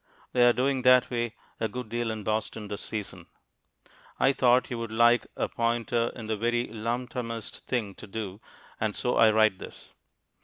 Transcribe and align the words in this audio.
They 0.33 0.47
are 0.47 0.51
doing 0.51 0.81
that 0.81 1.11
way 1.11 1.35
a 1.59 1.67
good 1.67 1.89
deal 1.89 2.09
in 2.09 2.23
Boston 2.23 2.69
this 2.69 2.81
season. 2.81 3.27
I 4.19 4.33
thought 4.33 4.71
you 4.71 4.79
would 4.79 4.91
like 4.91 5.27
a 5.37 5.47
pointer 5.47 6.11
in 6.15 6.25
the 6.25 6.35
very 6.35 6.65
lum 6.69 7.07
tumest 7.07 7.65
thing 7.67 7.93
to 7.93 8.07
do, 8.07 8.41
and 8.79 8.95
so 8.95 9.15
I 9.17 9.29
write 9.29 9.59
this. 9.59 9.93